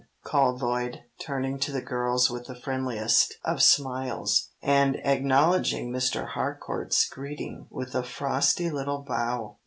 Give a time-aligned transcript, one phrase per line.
[0.23, 6.29] called Lloyd, turning to the girls with the friendliest of smiles, and acknowledging Mr.
[6.29, 9.59] Harcourt's greeting with a frosty little bow.